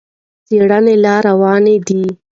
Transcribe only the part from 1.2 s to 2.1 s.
روانې دي.